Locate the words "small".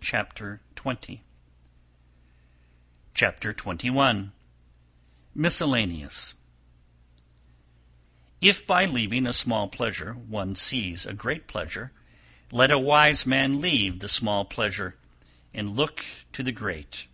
9.32-9.68, 14.08-14.44